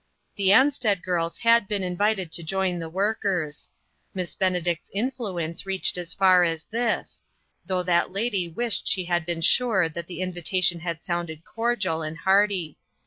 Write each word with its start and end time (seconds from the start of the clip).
The 0.35 0.47
Ansted 0.47 1.03
girls 1.03 1.37
had 1.37 1.67
been 1.67 1.83
invited 1.83 2.31
to 2.31 2.41
join 2.41 2.79
the 2.79 2.89
workers. 2.89 3.69
Miss 4.15 4.33
Benedict's 4.33 4.89
influence 4.95 5.67
reached 5.67 5.95
as 5.95 6.11
far 6.11 6.43
as 6.43 6.63
this, 6.65 7.21
though 7.67 7.83
that 7.83 8.11
lady 8.11 8.49
wished 8.49 8.87
she 8.91 9.05
had 9.05 9.27
been 9.27 9.41
sure 9.41 9.89
that 9.89 10.07
the 10.07 10.21
invitation 10.21 10.79
had 10.79 11.03
sounded 11.03 11.45
cordial 11.45 12.01
and 12.01 12.17
hearty. 12.17 12.79